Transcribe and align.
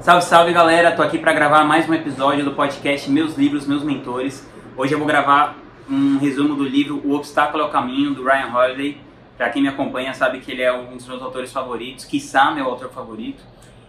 Salve, 0.00 0.24
salve 0.24 0.52
galera! 0.54 0.92
Tô 0.92 1.02
aqui 1.02 1.18
para 1.18 1.34
gravar 1.34 1.62
mais 1.62 1.86
um 1.86 1.92
episódio 1.92 2.42
do 2.42 2.52
podcast 2.52 3.10
Meus 3.10 3.36
Livros, 3.36 3.66
Meus 3.66 3.82
Mentores. 3.82 4.48
Hoje 4.74 4.94
eu 4.94 4.98
vou 4.98 5.06
gravar 5.06 5.58
um 5.90 6.16
resumo 6.16 6.54
do 6.54 6.64
livro 6.64 7.02
O 7.04 7.12
Obstáculo 7.12 7.64
ao 7.64 7.68
Caminho, 7.68 8.14
do 8.14 8.24
Ryan 8.24 8.50
Holiday. 8.50 8.98
Para 9.36 9.50
quem 9.50 9.60
me 9.60 9.68
acompanha 9.68 10.14
sabe 10.14 10.40
que 10.40 10.52
ele 10.52 10.62
é 10.62 10.72
um 10.72 10.96
dos 10.96 11.06
meus 11.06 11.20
autores 11.20 11.52
favoritos, 11.52 12.06
quiçá 12.06 12.50
meu 12.50 12.64
autor 12.64 12.88
favorito. 12.88 13.42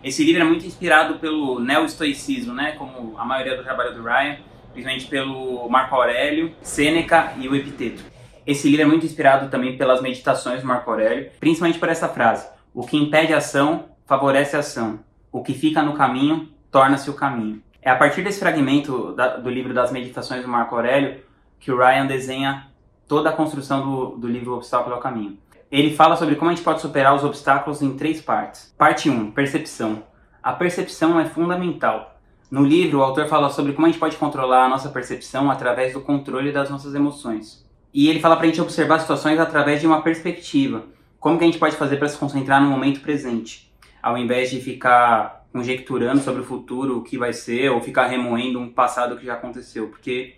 Esse 0.04 0.22
livro 0.26 0.42
é 0.42 0.44
muito 0.44 0.66
inspirado 0.66 1.18
pelo 1.18 1.62
neo-estoicismo, 1.62 2.54
né? 2.54 2.74
Como 2.74 3.18
a 3.18 3.24
maioria 3.24 3.56
do 3.56 3.64
trabalho 3.64 3.96
do 3.96 4.04
Ryan, 4.04 4.36
principalmente 4.74 5.08
pelo 5.08 5.70
Marco 5.70 5.96
Aurélio, 5.96 6.54
Sêneca 6.62 7.32
e 7.40 7.48
o 7.48 7.56
Epiteto. 7.56 8.04
Esse 8.46 8.68
livro 8.68 8.82
é 8.82 8.86
muito 8.86 9.06
inspirado 9.06 9.50
também 9.50 9.78
pelas 9.78 10.02
meditações 10.02 10.60
do 10.60 10.68
Marco 10.68 10.92
Aurélio, 10.92 11.32
principalmente 11.40 11.80
por 11.80 11.88
essa 11.88 12.10
frase: 12.10 12.50
O 12.74 12.86
que 12.86 12.98
impede 12.98 13.34
ação 13.34 13.86
favorece 14.06 14.58
ação 14.58 15.00
o 15.32 15.42
que 15.42 15.54
fica 15.54 15.82
no 15.82 15.94
caminho 15.94 16.50
torna-se 16.70 17.10
o 17.10 17.14
caminho. 17.14 17.62
É 17.82 17.90
a 17.90 17.96
partir 17.96 18.24
desse 18.24 18.40
fragmento 18.40 19.14
da, 19.14 19.38
do 19.38 19.50
livro 19.50 19.74
das 19.74 19.92
Meditações 19.92 20.42
do 20.42 20.48
Marco 20.48 20.76
Aurélio 20.76 21.22
que 21.60 21.72
o 21.72 21.78
Ryan 21.78 22.06
desenha 22.06 22.68
toda 23.08 23.30
a 23.30 23.34
construção 23.34 23.84
do, 23.84 24.18
do 24.18 24.28
livro 24.28 24.56
Obstáculo 24.56 24.96
ao 24.96 25.02
Caminho. 25.02 25.38
Ele 25.72 25.96
fala 25.96 26.16
sobre 26.16 26.36
como 26.36 26.52
a 26.52 26.54
gente 26.54 26.64
pode 26.64 26.82
superar 26.82 27.16
os 27.16 27.24
obstáculos 27.24 27.82
em 27.82 27.96
três 27.96 28.22
partes. 28.22 28.74
Parte 28.78 29.10
1, 29.10 29.32
percepção. 29.32 30.04
A 30.44 30.54
percepção 30.54 31.20
é 31.20 31.26
fundamental. 31.26 32.20
No 32.50 32.66
livro, 32.66 33.00
o 33.00 33.04
autor 33.04 33.28
fala 33.28 33.50
sobre 33.50 33.74
como 33.74 33.88
a 33.88 33.90
gente 33.90 34.00
pode 34.00 34.18
controlar 34.18 34.66
a 34.66 34.70
nossa 34.70 34.90
percepção 34.90 35.50
através 35.50 35.94
do 35.94 36.02
controle 36.02 36.52
das 36.52 36.70
nossas 36.70 36.94
emoções. 36.94 37.66
E 37.94 38.10
ele 38.10 38.20
fala 38.20 38.36
para 38.36 38.46
a 38.46 38.48
gente 38.48 38.62
observar 38.62 39.00
situações 39.00 39.40
através 39.40 39.80
de 39.80 39.88
uma 39.88 40.02
perspectiva. 40.02 40.84
Como 41.20 41.38
que 41.38 41.44
a 41.44 41.48
gente 41.48 41.60
pode 41.60 41.76
fazer 41.76 41.98
para 41.98 42.10
se 42.10 42.18
concentrar 42.18 42.62
no 42.62 42.70
momento 42.70 43.00
presente 43.02 43.71
ao 44.02 44.18
invés 44.18 44.50
de 44.50 44.60
ficar 44.60 45.46
conjecturando 45.52 46.22
sobre 46.22 46.42
o 46.42 46.46
futuro, 46.46 46.98
o 46.98 47.04
que 47.04 47.18
vai 47.18 47.34
ser, 47.34 47.70
ou 47.72 47.82
ficar 47.82 48.08
remoendo 48.08 48.60
um 48.60 48.70
passado 48.70 49.18
que 49.18 49.26
já 49.26 49.34
aconteceu. 49.34 49.90
Porque, 49.90 50.36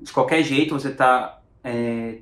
de 0.00 0.12
qualquer 0.12 0.42
jeito, 0.42 0.74
você 0.74 0.88
está 0.88 1.40
é, 1.62 2.18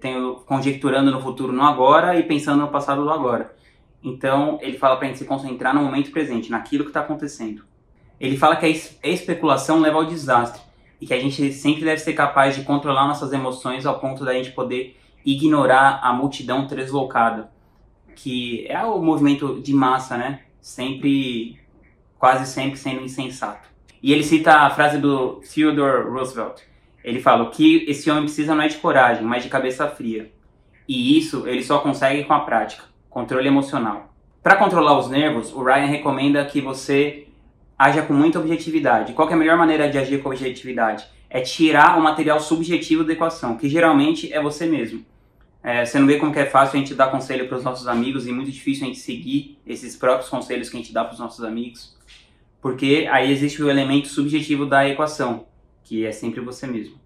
conjecturando 0.46 1.10
no 1.10 1.20
futuro 1.20 1.52
no 1.52 1.62
agora 1.62 2.18
e 2.18 2.22
pensando 2.22 2.60
no 2.60 2.68
passado 2.68 3.02
do 3.02 3.10
agora. 3.10 3.54
Então, 4.02 4.58
ele 4.62 4.78
fala 4.78 4.96
para 4.96 5.06
a 5.06 5.08
gente 5.08 5.18
se 5.18 5.24
concentrar 5.24 5.74
no 5.74 5.82
momento 5.82 6.10
presente, 6.10 6.50
naquilo 6.50 6.84
que 6.84 6.90
está 6.90 7.00
acontecendo. 7.00 7.64
Ele 8.18 8.36
fala 8.36 8.56
que 8.56 8.66
a 8.66 9.08
especulação 9.08 9.80
leva 9.80 9.96
ao 9.96 10.04
desastre 10.04 10.60
e 11.00 11.06
que 11.06 11.14
a 11.14 11.18
gente 11.18 11.52
sempre 11.52 11.84
deve 11.84 12.00
ser 12.00 12.12
capaz 12.12 12.54
de 12.54 12.62
controlar 12.64 13.06
nossas 13.06 13.32
emoções 13.32 13.86
ao 13.86 13.98
ponto 13.98 14.24
da 14.24 14.34
gente 14.34 14.52
poder 14.52 14.98
ignorar 15.24 16.00
a 16.02 16.12
multidão 16.12 16.66
deslocada, 16.66 17.50
que 18.14 18.66
é 18.68 18.82
o 18.84 19.00
movimento 19.00 19.60
de 19.62 19.72
massa, 19.72 20.16
né? 20.18 20.40
Sempre, 20.60 21.58
quase 22.18 22.50
sempre 22.50 22.78
sendo 22.78 23.02
insensato. 23.02 23.68
E 24.02 24.12
ele 24.12 24.22
cita 24.22 24.52
a 24.52 24.70
frase 24.70 24.98
do 24.98 25.40
Theodore 25.52 26.08
Roosevelt. 26.08 26.60
Ele 27.02 27.20
fala: 27.20 27.50
que 27.50 27.84
esse 27.88 28.10
homem 28.10 28.24
precisa 28.24 28.54
não 28.54 28.62
é 28.62 28.68
de 28.68 28.76
coragem, 28.76 29.24
mas 29.24 29.42
de 29.42 29.48
cabeça 29.48 29.88
fria. 29.88 30.30
E 30.88 31.18
isso 31.18 31.46
ele 31.46 31.62
só 31.62 31.78
consegue 31.78 32.24
com 32.24 32.32
a 32.32 32.40
prática, 32.40 32.84
controle 33.08 33.46
emocional. 33.46 34.12
Para 34.42 34.56
controlar 34.56 34.98
os 34.98 35.08
nervos, 35.08 35.52
o 35.52 35.62
Ryan 35.62 35.86
recomenda 35.86 36.44
que 36.44 36.60
você 36.60 37.26
haja 37.78 38.02
com 38.02 38.12
muita 38.12 38.38
objetividade. 38.38 39.12
Qual 39.12 39.28
é 39.28 39.32
a 39.32 39.36
melhor 39.36 39.56
maneira 39.56 39.88
de 39.88 39.98
agir 39.98 40.22
com 40.22 40.30
objetividade? 40.30 41.06
É 41.28 41.40
tirar 41.40 41.98
o 41.98 42.02
material 42.02 42.40
subjetivo 42.40 43.04
da 43.04 43.12
equação, 43.12 43.56
que 43.56 43.68
geralmente 43.68 44.32
é 44.32 44.42
você 44.42 44.66
mesmo. 44.66 45.04
É, 45.62 45.84
você 45.84 45.98
não 45.98 46.06
vê 46.06 46.16
como 46.16 46.32
que 46.32 46.38
é 46.38 46.46
fácil 46.46 46.78
a 46.78 46.80
gente 46.80 46.94
dar 46.94 47.10
conselho 47.10 47.46
para 47.46 47.58
os 47.58 47.64
nossos 47.64 47.86
amigos 47.86 48.26
e 48.26 48.32
muito 48.32 48.50
difícil 48.50 48.84
a 48.84 48.86
gente 48.86 48.98
seguir 48.98 49.58
esses 49.66 49.94
próprios 49.94 50.28
conselhos 50.28 50.70
que 50.70 50.76
a 50.76 50.80
gente 50.80 50.92
dá 50.92 51.04
para 51.04 51.12
os 51.12 51.18
nossos 51.18 51.44
amigos, 51.44 51.96
porque 52.62 53.06
aí 53.10 53.30
existe 53.30 53.62
o 53.62 53.68
elemento 53.68 54.08
subjetivo 54.08 54.64
da 54.64 54.88
equação, 54.88 55.46
que 55.84 56.06
é 56.06 56.12
sempre 56.12 56.40
você 56.40 56.66
mesmo. 56.66 56.98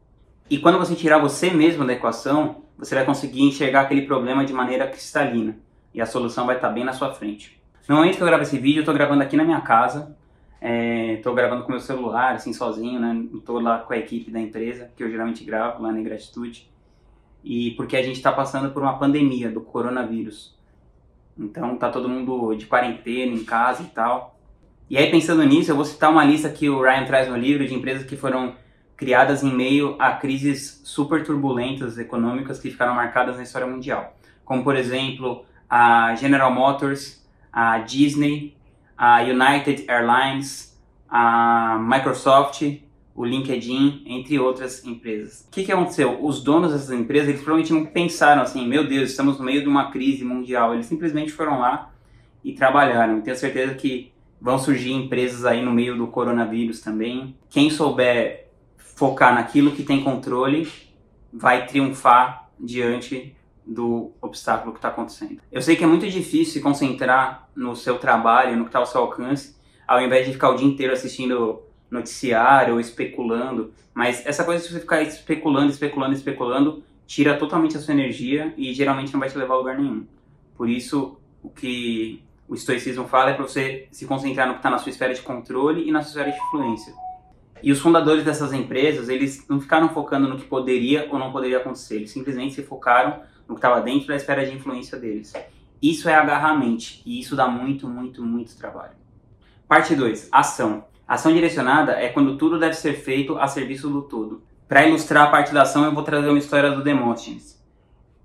E 0.49 0.59
quando 0.59 0.79
você 0.79 0.95
tirar 0.95 1.19
você 1.19 1.51
mesmo 1.51 1.85
da 1.85 1.95
equação, 1.95 2.63
você 2.79 2.95
vai 2.95 3.05
conseguir 3.05 3.43
enxergar 3.43 3.83
aquele 3.83 4.03
problema 4.03 4.45
de 4.45 4.53
maneira 4.53 4.87
cristalina 4.87 5.57
e 5.93 6.01
a 6.01 6.07
solução 6.07 6.47
vai 6.47 6.57
estar 6.57 6.69
bem 6.69 6.85
na 6.85 6.93
sua 6.93 7.13
frente. 7.13 7.61
No 7.89 7.97
momento 7.97 8.17
que 8.17 8.23
eu 8.23 8.27
gravo 8.27 8.43
esse 8.43 8.59
vídeo, 8.59 8.79
eu 8.79 8.83
estou 8.83 8.95
gravando 8.95 9.23
aqui 9.23 9.37
na 9.37 9.45
minha 9.45 9.61
casa, 9.61 10.17
estou 11.17 11.33
é, 11.33 11.37
gravando 11.37 11.65
com 11.65 11.73
meu 11.73 11.81
celular, 11.81 12.35
assim, 12.35 12.53
sozinho, 12.53 13.01
né? 13.01 13.27
Estou 13.35 13.61
lá 13.61 13.79
com 13.79 13.93
a 13.93 13.99
equipe 13.99 14.31
da 14.31 14.41
empresa, 14.41 14.91
que 14.97 15.03
eu 15.03 15.11
geralmente 15.11 15.45
gravo 15.45 15.83
lá 15.83 15.93
na 15.93 16.01
Ingratitude 16.01 16.69
e 17.45 17.73
porque 17.73 17.97
a 17.97 18.03
gente 18.03 18.17
está 18.17 18.33
passando 18.33 18.71
por 18.71 18.83
uma 18.83 18.99
pandemia 18.99 19.51
do 19.51 19.61
coronavírus. 19.61 20.57
Então 21.39 21.77
tá 21.77 21.91
todo 21.91 22.09
mundo 22.09 22.55
de 22.55 22.67
quarentena 22.67 23.35
em 23.35 23.45
casa 23.45 23.83
e 23.83 23.87
tal. 23.87 24.39
E 24.89 24.97
aí 24.97 25.11
pensando 25.11 25.45
nisso, 25.45 25.71
eu 25.71 25.77
vou 25.77 25.85
citar 25.85 26.11
uma 26.11 26.25
lista 26.25 26.49
que 26.49 26.69
o 26.69 26.81
Ryan 26.81 27.05
traz 27.05 27.29
no 27.29 27.37
livro 27.37 27.67
de 27.67 27.75
empresas 27.75 28.07
que 28.07 28.17
foram 28.17 28.55
criadas 28.97 29.43
em 29.43 29.53
meio 29.53 29.97
a 29.99 30.13
crises 30.13 30.81
super 30.85 31.25
turbulentas 31.25 31.99
econômicas 31.99 32.59
que 32.59 32.71
ficaram 32.71 32.95
marcadas 32.95 33.37
na 33.37 33.43
história 33.43 33.67
mundial. 33.67 34.17
Como 34.45 34.65
por 34.65 34.77
exemplo, 34.77 35.45
a 35.69 36.15
General 36.15 36.51
Motors, 36.51 37.23
a 37.53 37.79
Disney, 37.79 38.57
a 38.97 39.23
United 39.23 39.85
Airlines, 39.89 40.81
a 41.09 41.79
Microsoft, 41.79 42.63
o 43.15 43.25
LinkedIn, 43.25 44.03
entre 44.07 44.39
outras 44.39 44.85
empresas. 44.85 45.47
O 45.49 45.51
que, 45.53 45.65
que 45.65 45.73
aconteceu? 45.73 46.25
Os 46.25 46.43
donos 46.43 46.73
dessas 46.73 46.91
empresas, 46.91 47.29
eles 47.29 47.43
provavelmente 47.43 47.73
não 47.73 47.87
pensaram 47.87 48.43
assim, 48.43 48.67
meu 48.67 48.87
Deus, 48.87 49.11
estamos 49.11 49.39
no 49.39 49.45
meio 49.45 49.63
de 49.63 49.69
uma 49.69 49.91
crise 49.91 50.25
mundial. 50.25 50.75
Eles 50.75 50.87
simplesmente 50.87 51.31
foram 51.31 51.61
lá 51.61 51.93
e 52.43 52.53
trabalharam. 52.53 53.21
Tenho 53.21 53.37
certeza 53.37 53.75
que 53.75 54.13
vão 54.41 54.59
surgir 54.59 54.93
empresas 54.93 55.45
aí 55.45 55.63
no 55.63 55.71
meio 55.71 55.97
do 55.97 56.09
coronavírus 56.09 56.81
também. 56.81 57.37
Quem 57.49 57.71
souber 57.71 58.45
focar 58.77 59.35
naquilo 59.35 59.73
que 59.73 59.83
tem 59.83 60.03
controle, 60.03 60.69
vai 61.33 61.67
triunfar 61.67 62.49
diante 62.59 63.37
do 63.67 64.13
obstáculo 64.21 64.73
que 64.73 64.79
está 64.79 64.89
acontecendo. 64.89 65.41
Eu 65.51 65.61
sei 65.61 65.75
que 65.75 65.83
é 65.83 65.87
muito 65.87 66.09
difícil 66.09 66.55
se 66.55 66.61
concentrar 66.61 67.49
no 67.57 67.75
seu 67.75 67.99
trabalho, 67.99 68.57
no 68.57 68.65
que 68.65 68.69
está 68.69 68.79
ao 68.79 68.87
seu 68.87 69.01
alcance, 69.01 69.57
ao 69.87 70.01
invés 70.01 70.27
de 70.27 70.33
ficar 70.33 70.51
o 70.51 70.57
dia 70.57 70.67
inteiro 70.67 70.93
assistindo 70.93 71.63
noticiário 71.95 72.75
ou 72.75 72.81
especulando, 72.81 73.73
mas 73.95 74.27
essa 74.27 74.45
coisa 74.45 74.63
de 74.63 74.73
você 74.73 74.81
ficar 74.81 75.03
especulando, 75.03 75.71
especulando, 75.71 76.15
especulando, 76.15 76.83
tira 77.07 77.37
totalmente 77.37 77.77
a 77.77 77.81
sua 77.81 77.95
energia 77.95 78.53
e 78.57 78.75
geralmente 78.75 79.13
não 79.13 79.21
vai 79.21 79.29
te 79.29 79.39
levar 79.39 79.55
a 79.55 79.59
lugar 79.59 79.79
nenhum. 79.79 80.07
Por 80.57 80.69
isso, 80.69 81.19
o 81.43 81.49
que 81.49 82.23
o 82.49 82.55
estoicismo 82.55 83.07
fala 83.07 83.31
é 83.31 83.35
para 83.35 83.47
você 83.47 83.89
se 83.91 84.07
concentrar 84.07 84.47
no 84.47 84.55
que 84.55 84.59
está 84.59 84.71
na 84.71 84.79
sua 84.79 84.91
esfera 84.91 85.15
de 85.15 85.23
controle 85.23 85.89
e 85.89 85.93
na 85.93 86.03
sua 86.03 86.09
esfera 86.21 86.31
de 86.31 86.45
influência. 86.45 86.95
E 87.63 87.73
os 87.73 87.81
fundadores 87.81 88.25
dessas 88.25 88.53
empresas, 88.53 89.09
eles 89.09 89.47
não 89.49 89.61
ficaram 89.61 89.89
focando 89.89 90.29
no 90.29 90.37
que 90.37 90.45
poderia 90.45 91.09
ou 91.11 91.19
não 91.19 91.33
poderia 91.33 91.59
acontecer, 91.59 91.97
eles 91.97 92.11
simplesmente 92.11 92.55
se 92.55 92.63
focaram 92.63 93.23
no 93.49 93.55
que 93.55 93.59
estava 93.59 93.81
dentro 93.81 94.09
da 94.09 94.17
esfera 94.17 94.45
de 94.45 94.55
influência 94.55 94.99
deles. 94.99 95.33
Isso 95.81 96.09
é 96.09 96.15
agarrar 96.15 96.51
a 96.51 96.59
mente, 96.59 97.03
e 97.07 97.21
isso 97.21 97.37
dá 97.37 97.47
muito, 97.47 97.89
muito, 97.89 98.23
muito 98.23 98.57
trabalho. 98.57 98.95
Parte 99.69 99.95
2, 99.95 100.29
ação. 100.31 100.85
Ação 101.07 101.33
direcionada 101.33 101.93
é 101.93 102.09
quando 102.09 102.39
tudo 102.39 102.59
deve 102.59 102.75
ser 102.75 102.95
feito 102.95 103.37
a 103.39 103.47
serviço 103.47 103.91
do 103.91 104.03
todo. 104.03 104.43
Para 104.67 104.87
ilustrar 104.87 105.29
a 105.29 105.31
parte 105.31 105.53
da 105.53 105.63
ação, 105.63 105.85
eu 105.85 105.93
vou 105.93 106.03
trazer 106.03 106.29
uma 106.29 106.39
história 106.39 106.71
do 106.71 106.83
Demóstenes. 106.83 107.63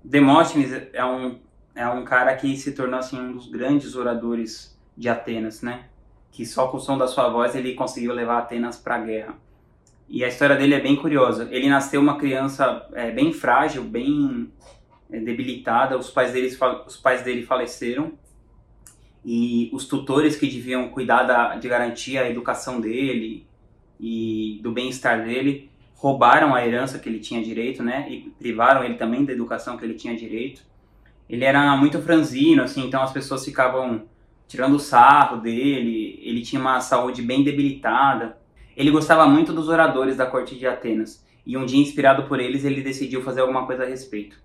Demóstenes 0.02 0.72
é 0.94 1.04
um, 1.04 1.38
é 1.74 1.86
um 1.86 2.04
cara 2.04 2.34
que 2.34 2.56
se 2.56 2.72
tornou 2.72 2.98
assim, 2.98 3.20
um 3.20 3.32
dos 3.32 3.50
grandes 3.50 3.94
oradores 3.94 4.78
de 4.96 5.08
Atenas, 5.10 5.60
né? 5.60 5.84
Que 6.32 6.46
só 6.46 6.68
com 6.68 6.78
o 6.78 6.80
som 6.80 6.96
da 6.96 7.06
sua 7.06 7.28
voz 7.28 7.54
ele 7.54 7.74
conseguiu 7.74 8.14
levar 8.14 8.38
Atenas 8.38 8.78
para 8.78 8.96
a 8.96 9.00
guerra. 9.00 9.34
E 10.08 10.24
a 10.24 10.28
história 10.28 10.56
dele 10.56 10.74
é 10.74 10.80
bem 10.80 10.96
curiosa. 10.96 11.48
Ele 11.50 11.68
nasceu 11.68 12.00
uma 12.00 12.16
criança 12.16 12.88
é, 12.94 13.10
bem 13.10 13.32
frágil, 13.32 13.84
bem 13.84 14.50
é, 15.10 15.20
debilitada. 15.20 15.98
Os 15.98 16.10
pais, 16.10 16.32
dele, 16.32 16.56
os 16.86 16.96
pais 16.96 17.22
dele 17.22 17.44
faleceram 17.44 18.12
e 19.24 19.70
os 19.72 19.86
tutores 19.86 20.36
que 20.36 20.46
deviam 20.46 20.88
cuidar 20.88 21.24
da, 21.24 21.56
de 21.56 21.68
garantir 21.68 22.18
a 22.18 22.28
educação 22.28 22.80
dele 22.80 23.46
e 23.98 24.58
do 24.62 24.72
bem-estar 24.72 25.24
dele 25.24 25.70
roubaram 25.94 26.54
a 26.54 26.66
herança 26.66 26.98
que 26.98 27.08
ele 27.08 27.18
tinha 27.18 27.42
direito, 27.42 27.82
né? 27.82 28.06
E 28.10 28.32
privaram 28.38 28.82
ele 28.82 28.94
também 28.94 29.24
da 29.24 29.32
educação 29.32 29.76
que 29.76 29.84
ele 29.84 29.94
tinha 29.94 30.16
direito. 30.16 30.62
Ele 31.28 31.44
era 31.44 31.76
muito 31.76 32.00
franzino, 32.00 32.62
assim, 32.62 32.86
então 32.86 33.02
as 33.02 33.12
pessoas 33.12 33.44
ficavam 33.44 34.04
tirando 34.48 34.74
o 34.74 34.80
sarro 34.80 35.36
dele. 35.36 36.18
Ele 36.22 36.40
tinha 36.40 36.60
uma 36.60 36.80
saúde 36.80 37.20
bem 37.20 37.44
debilitada. 37.44 38.38
Ele 38.74 38.90
gostava 38.90 39.26
muito 39.26 39.52
dos 39.52 39.68
oradores 39.68 40.16
da 40.16 40.24
corte 40.24 40.56
de 40.56 40.66
Atenas 40.66 41.22
e 41.50 41.56
um 41.56 41.66
dia, 41.66 41.80
inspirado 41.80 42.24
por 42.24 42.38
eles, 42.38 42.64
ele 42.64 42.80
decidiu 42.80 43.22
fazer 43.22 43.40
alguma 43.40 43.66
coisa 43.66 43.82
a 43.82 43.86
respeito. 43.86 44.40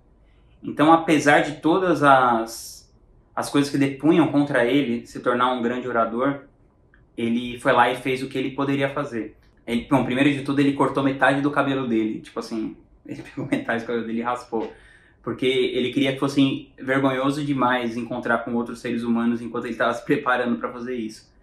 Então, 0.64 0.92
apesar 0.92 1.42
de 1.42 1.62
todas 1.62 2.02
as 2.02 2.75
as 3.36 3.50
coisas 3.50 3.70
que 3.70 3.78
depunham 3.78 4.28
contra 4.28 4.66
ele 4.66 5.06
se 5.06 5.20
tornar 5.20 5.52
um 5.54 5.62
grande 5.62 5.88
orador, 5.88 6.42
ele 7.18 7.60
foi 7.60 7.74
lá 7.74 7.92
e 7.92 7.96
fez 7.96 8.24
o 8.24 8.30
que 8.30 8.38
ele 8.38 8.52
poderia 8.52 8.90
fazer. 8.90 9.36
Ele, 9.68 9.88
bom, 9.90 10.06
primeiro 10.06 10.32
de 10.32 10.42
tudo, 10.44 10.60
ele 10.60 10.74
cortou 10.74 11.04
metade 11.04 11.42
do 11.42 11.52
cabelo 11.52 11.88
dele. 11.88 12.22
Tipo 12.22 12.40
assim, 12.40 12.78
ele 13.06 13.22
pegou 13.22 13.48
metade 13.48 13.84
do 13.84 13.88
cabelo 13.88 14.06
dele 14.06 14.20
e 14.20 14.24
raspou. 14.24 14.72
Porque 15.22 15.46
ele 15.46 15.92
queria 15.92 16.14
que 16.14 16.20
fosse 16.20 16.72
vergonhoso 16.78 17.44
demais 17.44 17.98
encontrar 17.98 18.40
com 18.40 18.54
outros 18.54 18.80
seres 18.80 19.04
humanos 19.04 19.42
enquanto 19.42 19.66
ele 19.66 19.74
estava 19.74 19.94
se 19.94 20.06
preparando 20.06 20.58
para 20.58 20.72
fazer 20.72 20.96
isso. 20.96 21.34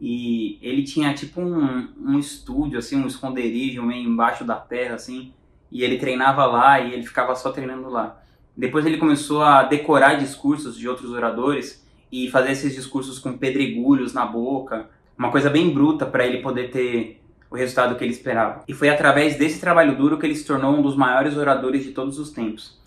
e 0.00 0.58
ele 0.62 0.82
tinha 0.84 1.12
tipo 1.14 1.40
um, 1.40 1.88
um 2.00 2.18
estúdio, 2.18 2.78
assim, 2.78 2.96
um 2.96 3.06
esconderijo 3.06 3.82
meio 3.82 4.08
embaixo 4.08 4.44
da 4.44 4.56
terra, 4.56 4.94
assim, 4.94 5.32
e 5.70 5.82
ele 5.82 5.98
treinava 5.98 6.46
lá 6.46 6.80
e 6.80 6.92
ele 6.92 7.02
ficava 7.02 7.34
só 7.34 7.50
treinando 7.50 7.88
lá. 7.88 8.23
Depois 8.56 8.86
ele 8.86 8.98
começou 8.98 9.42
a 9.42 9.64
decorar 9.64 10.14
discursos 10.14 10.76
de 10.76 10.88
outros 10.88 11.10
oradores 11.10 11.84
e 12.10 12.30
fazer 12.30 12.52
esses 12.52 12.74
discursos 12.74 13.18
com 13.18 13.36
pedregulhos 13.36 14.12
na 14.12 14.24
boca, 14.24 14.88
uma 15.18 15.30
coisa 15.30 15.50
bem 15.50 15.70
bruta 15.70 16.06
para 16.06 16.24
ele 16.24 16.38
poder 16.38 16.70
ter 16.70 17.20
o 17.50 17.56
resultado 17.56 17.96
que 17.96 18.04
ele 18.04 18.12
esperava. 18.12 18.62
E 18.66 18.72
foi 18.72 18.88
através 18.88 19.36
desse 19.36 19.60
trabalho 19.60 19.96
duro 19.96 20.18
que 20.18 20.26
ele 20.26 20.34
se 20.34 20.46
tornou 20.46 20.74
um 20.74 20.82
dos 20.82 20.96
maiores 20.96 21.36
oradores 21.36 21.84
de 21.84 21.92
todos 21.92 22.18
os 22.18 22.30
tempos. 22.30 22.80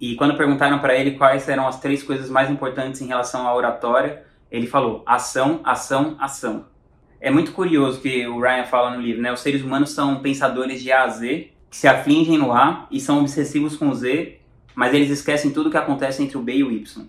E 0.00 0.14
quando 0.16 0.36
perguntaram 0.36 0.78
para 0.78 0.94
ele 0.94 1.12
quais 1.12 1.48
eram 1.48 1.66
as 1.66 1.80
três 1.80 2.02
coisas 2.02 2.28
mais 2.28 2.50
importantes 2.50 3.00
em 3.00 3.06
relação 3.06 3.46
à 3.46 3.54
oratória, 3.54 4.24
ele 4.50 4.66
falou 4.66 5.02
ação, 5.06 5.60
ação, 5.64 6.16
ação. 6.18 6.66
É 7.20 7.30
muito 7.30 7.52
curioso 7.52 8.00
que 8.00 8.26
o 8.26 8.40
Ryan 8.40 8.64
fala 8.64 8.94
no 8.94 9.00
livro, 9.00 9.22
né? 9.22 9.32
Os 9.32 9.40
seres 9.40 9.62
humanos 9.62 9.90
são 9.92 10.20
pensadores 10.20 10.82
de 10.82 10.92
A 10.92 11.04
a 11.04 11.08
Z, 11.08 11.50
que 11.70 11.76
se 11.76 11.88
afligem 11.88 12.36
no 12.36 12.52
A 12.52 12.86
e 12.90 13.00
são 13.00 13.20
obsessivos 13.20 13.76
com 13.76 13.88
o 13.88 13.94
Z, 13.94 14.38
mas 14.74 14.94
eles 14.94 15.10
esquecem 15.10 15.50
tudo 15.50 15.68
o 15.68 15.70
que 15.70 15.76
acontece 15.76 16.22
entre 16.22 16.36
o 16.36 16.42
B 16.42 16.56
e 16.56 16.64
o 16.64 16.70
Y. 16.70 17.06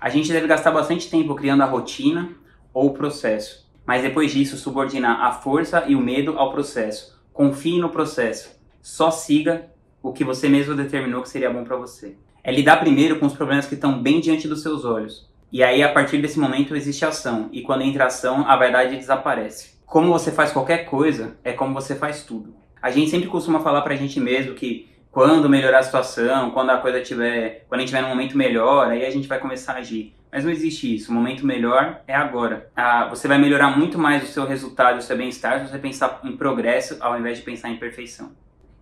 A 0.00 0.08
gente 0.08 0.32
deve 0.32 0.46
gastar 0.46 0.70
bastante 0.70 1.08
tempo 1.10 1.34
criando 1.34 1.62
a 1.62 1.66
rotina 1.66 2.30
ou 2.72 2.86
o 2.88 2.94
processo, 2.94 3.70
mas 3.86 4.02
depois 4.02 4.32
disso 4.32 4.56
subordinar 4.56 5.20
a 5.20 5.32
força 5.32 5.84
e 5.86 5.94
o 5.94 6.00
medo 6.00 6.38
ao 6.38 6.52
processo. 6.52 7.20
Confie 7.32 7.78
no 7.78 7.88
processo. 7.88 8.60
Só 8.80 9.10
siga 9.10 9.70
o 10.02 10.12
que 10.12 10.24
você 10.24 10.48
mesmo 10.48 10.74
determinou 10.74 11.22
que 11.22 11.28
seria 11.28 11.50
bom 11.50 11.64
para 11.64 11.76
você. 11.76 12.16
É 12.42 12.50
lidar 12.50 12.78
primeiro 12.78 13.18
com 13.18 13.26
os 13.26 13.34
problemas 13.34 13.66
que 13.66 13.74
estão 13.74 14.02
bem 14.02 14.20
diante 14.20 14.48
dos 14.48 14.62
seus 14.62 14.84
olhos. 14.84 15.30
E 15.52 15.62
aí, 15.62 15.82
a 15.82 15.92
partir 15.92 16.20
desse 16.20 16.38
momento, 16.38 16.74
existe 16.74 17.04
ação. 17.04 17.48
E 17.52 17.62
quando 17.62 17.82
entra 17.82 18.06
ação, 18.06 18.44
a 18.48 18.56
verdade 18.56 18.96
desaparece. 18.96 19.74
Como 19.86 20.10
você 20.10 20.32
faz 20.32 20.50
qualquer 20.50 20.86
coisa, 20.86 21.36
é 21.44 21.52
como 21.52 21.74
você 21.74 21.94
faz 21.94 22.24
tudo. 22.24 22.54
A 22.80 22.90
gente 22.90 23.10
sempre 23.10 23.28
costuma 23.28 23.60
falar 23.60 23.82
pra 23.82 23.94
gente 23.94 24.18
mesmo 24.18 24.54
que 24.54 24.88
quando 25.12 25.46
melhorar 25.46 25.80
a 25.80 25.82
situação, 25.82 26.50
quando 26.52 26.70
a 26.70 26.78
coisa 26.78 27.02
tiver, 27.02 27.66
quando 27.68 27.80
a 27.80 27.82
gente 27.82 27.90
tiver 27.90 28.00
num 28.00 28.08
momento 28.08 28.36
melhor, 28.36 28.88
aí 28.88 29.04
a 29.04 29.10
gente 29.10 29.28
vai 29.28 29.38
começar 29.38 29.74
a 29.74 29.76
agir. 29.76 30.14
Mas 30.32 30.42
não 30.42 30.50
existe 30.50 30.92
isso. 30.92 31.12
O 31.12 31.14
momento 31.14 31.44
melhor 31.44 32.00
é 32.08 32.14
agora. 32.14 32.70
Ah, 32.74 33.06
você 33.08 33.28
vai 33.28 33.36
melhorar 33.36 33.76
muito 33.76 33.98
mais 33.98 34.24
o 34.24 34.26
seu 34.26 34.46
resultado, 34.46 34.98
o 34.98 35.02
seu 35.02 35.14
bem-estar, 35.14 35.60
se 35.60 35.70
você 35.70 35.78
pensar 35.78 36.18
em 36.24 36.34
progresso 36.34 36.96
ao 36.98 37.18
invés 37.20 37.36
de 37.36 37.44
pensar 37.44 37.68
em 37.68 37.76
perfeição. 37.76 38.32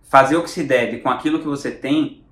Fazer 0.03 0.37
o 0.37 0.43
que 0.43 0.49
se 0.49 0.63
deve 0.63 0.99
com 0.99 1.09
aquilo 1.09 1.39
que 1.39 1.45
você 1.45 1.69
tem 1.69 2.23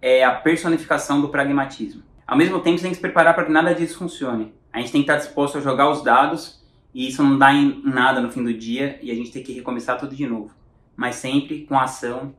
é 0.00 0.24
a 0.24 0.30
personificação 0.30 1.20
do 1.20 1.28
pragmatismo. 1.28 2.04
Ao 2.24 2.36
mesmo 2.36 2.60
tempo, 2.60 2.78
você 2.78 2.82
tem 2.82 2.92
que 2.92 2.96
se 2.96 3.02
preparar 3.02 3.34
para 3.34 3.44
que 3.44 3.50
nada 3.50 3.74
disso 3.74 3.98
funcione. 3.98 4.54
A 4.72 4.78
gente 4.78 4.92
tem 4.92 5.02
que 5.02 5.10
estar 5.10 5.18
disposto 5.18 5.58
a 5.58 5.60
jogar 5.60 5.90
os 5.90 6.04
dados 6.04 6.64
e 6.94 7.08
isso 7.08 7.24
não 7.24 7.36
dá 7.36 7.52
em 7.52 7.82
nada 7.84 8.20
no 8.20 8.30
fim 8.30 8.44
do 8.44 8.54
dia 8.54 9.00
e 9.02 9.10
a 9.10 9.14
gente 9.16 9.32
tem 9.32 9.42
que 9.42 9.52
recomeçar 9.52 9.98
tudo 9.98 10.14
de 10.14 10.26
novo. 10.28 10.54
Mas 10.96 11.16
sempre 11.16 11.66
com 11.66 11.76
ação 11.76 12.34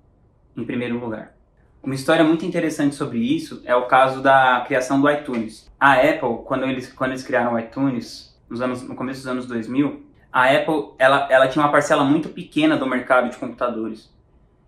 em 0.55 0.63
primeiro 0.63 0.99
lugar. 0.99 1.35
Uma 1.83 1.95
história 1.95 2.23
muito 2.23 2.45
interessante 2.45 2.95
sobre 2.95 3.19
isso 3.19 3.61
é 3.65 3.75
o 3.75 3.87
caso 3.87 4.21
da 4.21 4.63
criação 4.65 5.01
do 5.01 5.09
iTunes. 5.09 5.69
A 5.77 5.95
Apple, 5.95 6.45
quando 6.45 6.65
eles, 6.65 6.91
quando 6.93 7.11
eles 7.11 7.23
criaram 7.23 7.53
o 7.53 7.59
iTunes, 7.59 8.33
nos 8.49 8.61
anos, 8.61 8.81
no 8.81 8.95
começo 8.95 9.19
dos 9.19 9.27
anos 9.27 9.45
2000, 9.45 10.01
a 10.31 10.49
Apple 10.49 10.93
ela, 10.97 11.27
ela 11.29 11.47
tinha 11.47 11.63
uma 11.63 11.71
parcela 11.71 12.03
muito 12.03 12.29
pequena 12.29 12.77
do 12.77 12.87
mercado 12.87 13.29
de 13.29 13.37
computadores. 13.37 14.09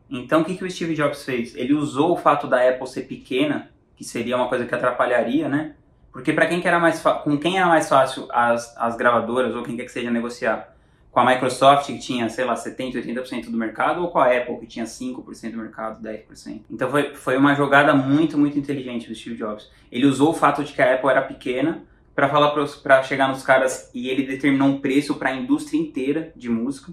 Então, 0.10 0.42
o 0.42 0.46
que, 0.46 0.56
que 0.56 0.64
o 0.66 0.70
Steve 0.70 0.94
Jobs 0.94 1.24
fez? 1.24 1.56
Ele 1.56 1.74
usou 1.74 2.12
o 2.12 2.18
fato 2.18 2.48
da 2.48 2.68
Apple 2.70 2.86
ser 2.86 3.04
pequena, 3.04 3.72
que 3.96 4.04
seria 4.04 4.36
uma 4.36 4.50
coisa 4.50 4.66
que 4.66 4.76
atrapalharia, 4.76 5.48
né? 5.48 5.74
Porque 6.12 6.32
para 6.32 6.48
quem 6.48 6.62
que 6.62 6.68
era 6.68 6.80
mais 6.80 7.02
com 7.02 7.38
quem 7.38 7.58
era 7.58 7.68
mais 7.68 7.90
fácil 7.90 8.28
as, 8.32 8.76
as 8.78 8.96
gravadoras 8.96 9.56
ou 9.56 9.64
quem 9.64 9.76
quer 9.76 9.86
que 9.86 9.92
seja 9.92 10.12
negociar? 10.12 10.75
Com 11.16 11.22
a 11.22 11.26
Microsoft, 11.26 11.88
que 11.88 11.98
tinha, 11.98 12.28
sei 12.28 12.44
lá, 12.44 12.58
70, 12.58 13.00
80% 13.00 13.50
do 13.50 13.58
mercado, 13.58 14.02
ou 14.02 14.10
com 14.10 14.20
a 14.20 14.26
Apple, 14.26 14.60
que 14.60 14.68
tinha 14.68 14.84
5% 14.84 15.52
do 15.52 15.58
mercado, 15.58 16.04
10%? 16.04 16.62
Então 16.70 16.92
foi, 16.92 17.16
foi 17.16 17.38
uma 17.38 17.56
jogada 17.56 17.94
muito, 17.96 18.38
muito 18.38 18.60
inteligente 18.60 19.08
do 19.08 19.16
Steve 19.16 19.38
Jobs. 19.38 19.72
Ele 19.90 20.06
usou 20.06 20.32
o 20.32 20.34
fato 20.34 20.62
de 20.62 20.74
que 20.74 20.82
a 20.82 20.94
Apple 20.94 21.10
era 21.10 21.22
pequena 21.22 21.84
para 22.14 22.28
falar 22.28 22.52
para 22.84 23.02
chegar 23.04 23.30
nos 23.30 23.44
caras 23.44 23.90
e 23.94 24.10
ele 24.10 24.24
determinou 24.24 24.68
um 24.68 24.82
preço 24.82 25.16
para 25.16 25.30
a 25.30 25.34
indústria 25.34 25.80
inteira 25.80 26.34
de 26.36 26.50
música 26.50 26.92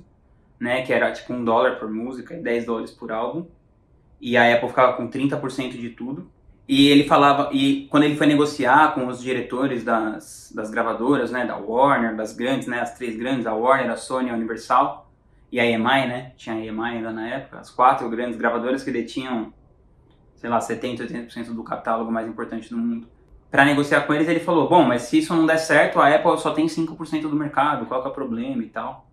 né, 0.62 0.82
que 0.82 0.92
era 0.92 1.10
tipo 1.10 1.32
um 1.32 1.44
dólar 1.44 1.80
por 1.80 1.90
música 1.90 2.36
e 2.36 2.40
10 2.40 2.66
dólares 2.66 2.92
por 2.92 3.10
álbum. 3.10 3.44
E 4.20 4.36
a 4.36 4.54
Apple 4.54 4.68
ficava 4.68 4.92
com 4.92 5.10
30% 5.10 5.72
de 5.72 5.90
tudo. 5.90 6.30
E 6.68 6.88
ele 6.88 7.04
falava, 7.04 7.50
e 7.52 7.86
quando 7.90 8.04
ele 8.04 8.16
foi 8.16 8.26
negociar 8.26 8.94
com 8.94 9.06
os 9.08 9.20
diretores 9.20 9.82
das, 9.82 10.52
das 10.54 10.70
gravadoras, 10.70 11.30
né, 11.30 11.44
da 11.44 11.56
Warner, 11.56 12.14
das 12.14 12.32
grandes, 12.32 12.68
né, 12.68 12.80
as 12.80 12.94
três 12.94 13.16
grandes, 13.16 13.46
a 13.46 13.52
Warner, 13.52 13.90
a 13.90 13.96
Sony, 13.96 14.30
a 14.30 14.34
Universal 14.34 15.10
e 15.50 15.58
a 15.58 15.66
EMI, 15.66 16.06
né, 16.06 16.32
tinha 16.36 16.54
a 16.54 16.58
EMI 16.58 16.96
ainda 16.96 17.10
na 17.10 17.28
época, 17.28 17.58
as 17.58 17.68
quatro 17.68 18.08
grandes 18.08 18.38
gravadoras 18.38 18.84
que 18.84 18.92
detinham, 18.92 19.52
sei 20.36 20.48
lá, 20.48 20.60
70, 20.60 21.04
80% 21.04 21.52
do 21.52 21.64
catálogo 21.64 22.12
mais 22.12 22.28
importante 22.28 22.70
do 22.70 22.78
mundo. 22.78 23.08
Para 23.50 23.66
negociar 23.66 24.02
com 24.02 24.14
eles, 24.14 24.26
ele 24.28 24.40
falou: 24.40 24.66
Bom, 24.66 24.82
mas 24.82 25.02
se 25.02 25.18
isso 25.18 25.36
não 25.36 25.44
der 25.44 25.58
certo, 25.58 26.00
a 26.00 26.08
Apple 26.08 26.38
só 26.38 26.52
tem 26.52 26.64
5% 26.64 27.28
do 27.28 27.36
mercado, 27.36 27.84
qual 27.84 28.00
que 28.00 28.08
é 28.08 28.10
o 28.10 28.14
problema 28.14 28.62
e 28.62 28.68
tal. 28.68 29.06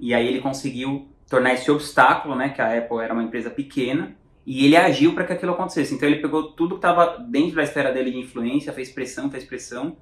E 0.00 0.14
aí 0.14 0.26
ele 0.26 0.40
conseguiu 0.40 1.06
tornar 1.28 1.52
esse 1.52 1.70
obstáculo, 1.70 2.34
né, 2.34 2.48
que 2.48 2.62
a 2.62 2.78
Apple 2.78 3.00
era 3.00 3.12
uma 3.12 3.22
empresa 3.22 3.50
pequena, 3.50 4.16
e 4.46 4.64
ele 4.64 4.76
agiu 4.76 5.14
para 5.14 5.24
que 5.24 5.32
aquilo 5.32 5.52
acontecesse. 5.52 5.94
Então 5.94 6.08
ele 6.08 6.22
pegou 6.22 6.52
tudo 6.52 6.76
que 6.76 6.78
estava 6.78 7.18
dentro 7.18 7.56
da 7.56 7.62
esfera 7.62 7.92
dele 7.92 8.12
de 8.12 8.18
influência, 8.18 8.72
fez 8.72 8.90
pressão, 8.90 9.30
fez 9.30 9.44
pressão, 9.44 9.96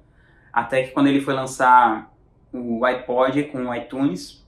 até 0.53 0.83
que 0.83 0.91
quando 0.91 1.07
ele 1.07 1.19
foi 1.19 1.33
lançar 1.33 2.13
o 2.53 2.85
iPod 2.85 3.43
com 3.45 3.65
o 3.65 3.75
iTunes, 3.75 4.45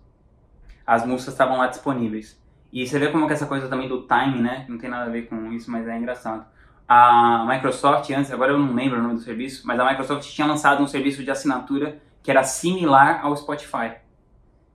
as 0.86 1.06
músicas 1.06 1.34
estavam 1.34 1.58
lá 1.58 1.68
disponíveis. 1.68 2.42
E 2.72 2.86
você 2.86 3.00
vê 3.00 3.10
como 3.12 3.28
que 3.28 3.34
essa 3.34 3.48
coisa 3.48 3.68
também 3.68 3.90
do 3.90 4.04
time, 4.04 4.40
né, 4.42 4.66
não 4.70 4.78
tem 4.78 4.90
nada 4.90 5.06
a 5.06 5.10
ver 5.10 5.24
com 5.24 5.52
isso, 5.52 5.72
mas 5.72 5.88
é 5.88 5.98
engraçado. 5.98 6.46
A 6.88 7.46
Microsoft 7.50 8.10
antes, 8.12 8.32
agora 8.32 8.54
eu 8.54 8.60
não 8.60 8.74
lembro 8.74 9.00
o 9.00 9.02
nome 9.02 9.16
do 9.16 9.22
serviço, 9.22 9.66
mas 9.66 9.80
a 9.80 9.90
Microsoft 9.90 10.30
tinha 10.30 10.48
lançado 10.48 10.82
um 10.82 10.88
serviço 10.88 11.24
de 11.24 11.32
assinatura 11.32 11.98
que 12.22 12.32
era 12.32 12.44
similar 12.44 13.26
ao 13.26 13.36
Spotify 13.36 13.96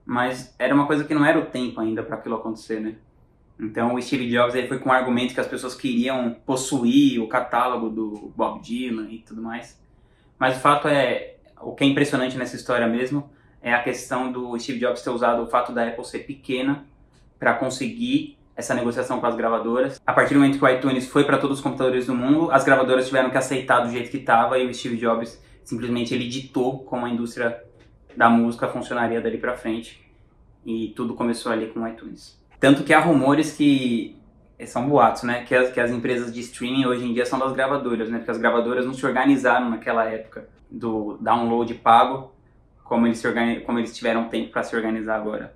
mas 0.05 0.53
era 0.59 0.73
uma 0.73 0.85
coisa 0.85 1.03
que 1.03 1.13
não 1.13 1.25
era 1.25 1.39
o 1.39 1.45
tempo 1.45 1.79
ainda 1.79 2.03
para 2.03 2.15
aquilo 2.15 2.35
acontecer, 2.35 2.79
né? 2.79 2.95
Então 3.59 3.93
o 3.93 4.01
Steve 4.01 4.29
Jobs 4.29 4.55
ele 4.55 4.67
foi 4.67 4.79
com 4.79 4.89
o 4.89 4.91
argumento 4.91 5.33
que 5.33 5.39
as 5.39 5.47
pessoas 5.47 5.75
queriam 5.75 6.35
possuir 6.45 7.21
o 7.21 7.27
catálogo 7.27 7.89
do 7.89 8.33
Bob 8.35 8.61
Dylan 8.61 9.09
e 9.09 9.19
tudo 9.19 9.41
mais. 9.41 9.81
Mas 10.39 10.57
o 10.57 10.59
fato 10.59 10.87
é, 10.87 11.35
o 11.61 11.73
que 11.73 11.83
é 11.83 11.87
impressionante 11.87 12.37
nessa 12.37 12.55
história 12.55 12.87
mesmo 12.87 13.29
é 13.61 13.73
a 13.73 13.81
questão 13.81 14.31
do 14.31 14.57
Steve 14.59 14.79
Jobs 14.79 15.01
ter 15.01 15.09
usado 15.09 15.43
o 15.43 15.47
fato 15.47 15.71
da 15.71 15.87
Apple 15.87 16.05
ser 16.05 16.19
pequena 16.19 16.85
para 17.39 17.53
conseguir 17.53 18.37
essa 18.55 18.73
negociação 18.73 19.19
com 19.19 19.25
as 19.25 19.35
gravadoras. 19.35 20.01
A 20.05 20.13
partir 20.13 20.33
do 20.33 20.39
momento 20.39 20.59
que 20.59 20.65
o 20.65 20.69
iTunes 20.69 21.07
foi 21.07 21.23
para 21.23 21.37
todos 21.37 21.57
os 21.57 21.63
computadores 21.63 22.07
do 22.07 22.13
mundo, 22.13 22.51
as 22.51 22.63
gravadoras 22.63 23.07
tiveram 23.07 23.29
que 23.29 23.37
aceitar 23.37 23.79
do 23.79 23.89
jeito 23.89 24.11
que 24.11 24.17
estava 24.17 24.57
e 24.59 24.67
o 24.67 24.73
Steve 24.73 24.97
Jobs 24.97 25.41
simplesmente 25.63 26.13
ele 26.13 26.27
ditou 26.27 26.79
como 26.83 27.05
a 27.05 27.09
indústria 27.09 27.63
da 28.15 28.29
música 28.29 28.67
funcionaria 28.67 29.21
dali 29.21 29.37
para 29.37 29.55
frente. 29.55 30.03
E 30.65 30.93
tudo 30.95 31.13
começou 31.13 31.51
ali 31.51 31.67
com 31.67 31.81
o 31.81 31.87
iTunes. 31.87 32.41
Tanto 32.63 32.85
que 32.85 32.93
há 32.93 32.99
rumores 33.01 33.51
que 33.51 34.17
são 34.65 34.87
boatos, 34.87 35.23
né? 35.23 35.43
Que 35.43 35.53
as, 35.53 35.69
que 35.73 35.81
as 35.81 35.91
empresas 35.91 36.33
de 36.33 36.39
streaming 36.39 36.85
hoje 36.85 37.03
em 37.05 37.13
dia 37.13 37.25
são 37.25 37.37
das 37.37 37.51
gravadoras, 37.51 38.07
né? 38.07 38.19
Porque 38.19 38.31
as 38.31 38.37
gravadoras 38.37 38.85
não 38.85 38.93
se 38.93 39.05
organizaram 39.05 39.69
naquela 39.69 40.05
época 40.05 40.47
do 40.71 41.17
download 41.19 41.73
pago 41.73 42.31
como 42.81 43.05
eles, 43.05 43.17
se 43.17 43.27
organi 43.27 43.59
como 43.59 43.79
eles 43.79 43.93
tiveram 43.93 44.29
tempo 44.29 44.49
para 44.49 44.63
se 44.63 44.73
organizar 44.77 45.17
agora. 45.17 45.53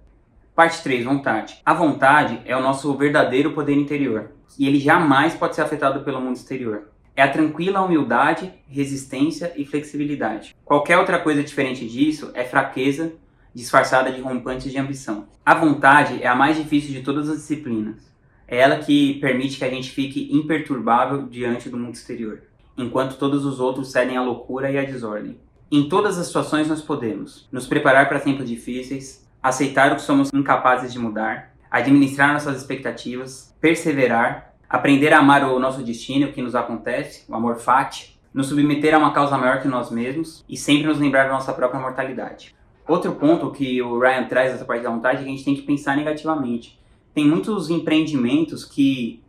Parte 0.54 0.84
3, 0.84 1.06
vontade. 1.06 1.62
A 1.66 1.74
vontade 1.74 2.42
é 2.44 2.58
o 2.58 2.62
nosso 2.62 2.94
verdadeiro 2.98 3.54
poder 3.54 3.78
interior 3.78 4.32
e 4.60 4.68
ele 4.68 4.78
jamais 4.78 5.34
pode 5.34 5.56
ser 5.56 5.62
afetado 5.62 6.04
pelo 6.04 6.20
mundo 6.20 6.36
exterior 6.36 6.90
é 7.18 7.24
a 7.24 7.32
tranquila 7.32 7.82
humildade, 7.82 8.54
resistência 8.70 9.52
e 9.56 9.66
flexibilidade. 9.66 10.56
Qualquer 10.64 11.00
outra 11.00 11.18
coisa 11.18 11.42
diferente 11.42 11.88
disso 11.88 12.30
é 12.36 12.44
fraqueza 12.44 13.14
disfarçada 13.58 14.12
de 14.12 14.22
rompantes 14.22 14.72
de 14.72 14.78
ambição. 14.78 15.28
A 15.44 15.56
vontade 15.56 16.22
é 16.22 16.28
a 16.28 16.36
mais 16.36 16.56
difícil 16.56 16.94
de 16.94 17.02
todas 17.02 17.28
as 17.28 17.38
disciplinas. 17.38 18.08
É 18.48 18.60
ela 18.60 18.78
que 18.78 19.16
permite 19.16 19.58
que 19.58 19.66
a 19.66 19.70
gente 19.70 19.90
fique 19.90 20.30
imperturbável 20.32 21.24
diante 21.24 21.68
do 21.68 21.78
mundo 21.78 21.96
exterior, 21.96 22.44
enquanto 22.78 23.18
todos 23.18 23.46
os 23.46 23.60
outros 23.60 23.92
cedem 23.92 24.16
à 24.16 24.22
loucura 24.22 24.70
e 24.70 24.78
à 24.78 24.84
desordem. 24.84 25.40
Em 25.72 25.90
todas 25.90 26.20
as 26.20 26.28
situações 26.28 26.68
nós 26.68 26.84
podemos 26.84 27.48
nos 27.52 27.66
preparar 27.66 28.08
para 28.08 28.20
tempos 28.20 28.48
difíceis, 28.48 29.28
aceitar 29.42 29.92
o 29.92 29.96
que 29.96 30.04
somos 30.04 30.32
incapazes 30.32 30.94
de 30.94 31.00
mudar, 31.00 31.52
administrar 31.72 32.32
nossas 32.32 32.58
expectativas, 32.58 33.54
perseverar 33.60 34.54
aprender 34.70 35.14
a 35.14 35.20
amar 35.20 35.44
o 35.46 35.60
nosso 35.60 35.82
destino, 35.82 36.28
o 36.28 36.34
que 36.34 36.42
nos 36.42 36.56
acontece, 36.56 37.24
o 37.28 37.36
amor 37.36 37.58
fati, 37.58 38.20
nos 38.34 38.48
submeter 38.48 38.94
a 38.94 38.98
uma 38.98 39.14
causa 39.14 39.38
maior 39.38 39.62
que 39.62 39.68
nós 39.68 39.90
mesmos 39.90 40.44
e 40.48 40.58
sempre 40.58 40.88
nos 40.88 41.00
lembrar 41.00 41.24
da 41.24 41.34
nossa 41.34 41.54
própria 41.54 41.80
mortalidade. 41.80 42.57
Outro 42.88 43.14
ponto 43.16 43.52
que 43.52 43.82
o 43.82 44.00
Ryan 44.00 44.28
traz 44.28 44.54
nessa 44.54 44.64
parte 44.64 44.84
da 44.84 44.90
vontade 44.90 45.20
é 45.20 45.24
que 45.24 45.30
a 45.30 45.32
gente 45.32 45.44
tem 45.44 45.56
que 45.56 45.64
pensar 45.64 45.98
negativamente. 45.98 46.80
Tem 47.14 47.28
muitos 47.28 47.70
empreendimentos 47.70 48.64
que, 48.64 49.22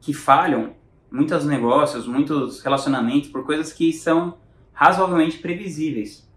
que 0.00 0.12
falham, 0.12 0.74
muitos 1.10 1.44
negócios, 1.44 2.06
muitos 2.06 2.60
relacionamentos 2.60 3.28
por 3.28 3.44
coisas 3.44 3.72
que 3.72 3.92
são 3.92 4.34
razoavelmente 4.72 5.38
previsíveis. 5.38 6.28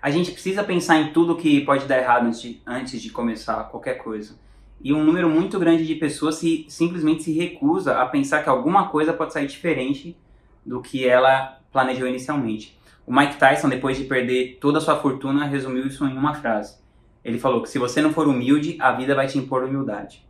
A 0.00 0.10
gente 0.10 0.30
precisa 0.30 0.62
pensar 0.62 1.00
em 1.00 1.12
tudo 1.12 1.34
que 1.34 1.62
pode 1.62 1.86
dar 1.86 1.98
errado 1.98 2.26
antes 2.26 2.42
de, 2.42 2.60
antes 2.66 3.02
de 3.02 3.10
começar 3.10 3.64
qualquer 3.64 3.94
coisa. 3.94 4.38
E 4.80 4.92
um 4.92 5.02
número 5.02 5.30
muito 5.30 5.58
grande 5.58 5.86
de 5.86 5.94
pessoas 5.94 6.36
se, 6.36 6.66
simplesmente 6.68 7.22
se 7.22 7.32
recusa 7.32 7.98
a 7.98 8.06
pensar 8.06 8.42
que 8.42 8.48
alguma 8.48 8.88
coisa 8.88 9.12
pode 9.12 9.32
sair 9.32 9.46
diferente 9.46 10.16
do 10.64 10.80
que 10.82 11.06
ela 11.06 11.58
planejou 11.72 12.06
inicialmente. 12.06 12.78
O 13.06 13.14
Mike 13.14 13.36
Tyson, 13.36 13.68
depois 13.68 13.96
de 13.96 14.04
perder 14.04 14.58
toda 14.60 14.78
a 14.78 14.80
sua 14.80 14.96
fortuna, 14.96 15.46
resumiu 15.46 15.86
isso 15.86 16.06
em 16.06 16.16
uma 16.16 16.34
frase. 16.34 16.78
Ele 17.24 17.38
falou 17.38 17.62
que 17.62 17.68
se 17.68 17.78
você 17.78 18.00
não 18.00 18.12
for 18.12 18.26
humilde, 18.26 18.76
a 18.80 18.92
vida 18.92 19.14
vai 19.14 19.26
te 19.26 19.38
impor 19.38 19.62
humildade. 19.62 20.26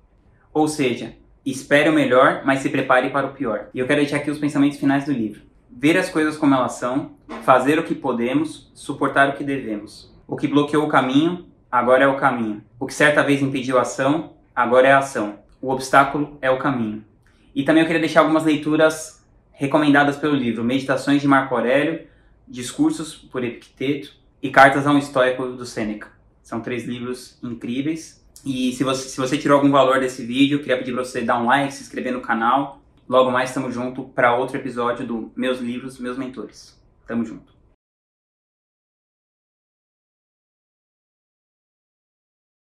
Ou 0.53 0.67
seja, 0.67 1.15
espere 1.45 1.89
o 1.89 1.93
melhor, 1.93 2.43
mas 2.45 2.61
se 2.61 2.69
prepare 2.69 3.11
para 3.11 3.27
o 3.27 3.33
pior. 3.33 3.69
E 3.75 3.79
eu 3.79 3.87
quero 3.87 4.01
deixar 4.01 4.19
aqui 4.19 4.31
os 4.31 4.39
pensamentos 4.39 4.79
finais 4.79 5.05
do 5.05 5.13
livro. 5.13 5.43
Ver 5.71 5.97
as 5.97 6.09
coisas 6.09 6.37
como 6.37 6.55
elas 6.55 6.73
são, 6.73 7.13
fazer 7.43 7.79
o 7.79 7.83
que 7.83 7.95
podemos, 7.95 8.71
suportar 8.75 9.29
o 9.29 9.33
que 9.35 9.45
devemos. 9.45 10.13
O 10.27 10.37
que 10.37 10.49
bloqueou 10.49 10.85
o 10.85 10.89
caminho, 10.89 11.47
agora 11.71 12.05
é 12.05 12.07
o 12.09 12.17
caminho. 12.17 12.63
O 12.79 12.87
que 12.87 12.95
certa 12.95 13.23
vez 13.23 13.43
impediu 13.43 13.79
a 13.79 13.83
ação, 13.83 14.35
agora 14.55 14.89
é 14.89 14.93
a 14.93 14.99
ação. 14.99 15.41
O 15.61 15.71
obstáculo 15.71 16.39
é 16.41 16.51
o 16.51 16.59
caminho. 16.59 17.05
E 17.55 17.65
também 17.65 17.83
eu 17.83 17.87
queria 17.87 18.01
deixar 18.01 18.21
algumas 18.21 18.45
leituras 18.45 19.25
recomendadas 19.53 20.17
pelo 20.17 20.35
livro: 20.35 20.65
Meditações 20.65 21.21
de 21.21 21.29
Marco 21.29 21.55
Aurélio, 21.55 22.07
Discursos 22.47 23.15
por 23.15 23.43
Epicteto 23.43 24.13
e 24.43 24.51
Cartas 24.51 24.87
a 24.87 24.93
um 24.93 24.99
Estoico 24.99 25.47
do 25.49 25.65
Sêneca. 25.65 26.13
São 26.43 26.61
três 26.61 26.85
livros 26.85 27.39
incríveis. 27.43 28.23
E 28.45 28.73
se 28.73 28.85
você, 28.85 29.09
se 29.09 29.17
você 29.17 29.39
tirou 29.39 29.57
algum 29.57 29.71
valor 29.71 30.01
desse 30.01 30.25
vídeo, 30.25 30.59
queria 30.59 30.77
pedir 30.77 30.93
para 30.93 31.05
você 31.05 31.23
dar 31.23 31.41
um 31.41 31.47
like, 31.47 31.73
se 31.73 31.83
inscrever 31.83 32.13
no 32.13 32.21
canal. 32.21 32.83
Logo 33.09 33.31
mais 33.31 33.51
estamos 33.51 33.75
junto 33.75 34.05
para 34.05 34.37
outro 34.37 34.57
episódio 34.57 35.07
do 35.07 35.33
Meus 35.35 35.61
Livros, 35.61 35.99
Meus 35.99 36.19
Mentores. 36.19 36.79
Tamo 37.07 37.25
junto. 37.25 37.54